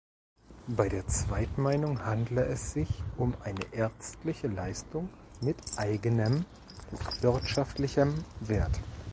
Bei 0.67 0.89
der 0.89 1.05
Zweitmeinung 1.05 2.03
handele 2.05 2.43
es 2.45 2.71
sich 2.73 2.89
um 3.17 3.35
eine 3.43 3.59
ärztliche 3.71 4.47
Leistung 4.47 5.09
mit 5.41 5.57
eigenem 5.77 6.45
wirtschaftlichem 7.21 8.25
Wert. 8.39 8.79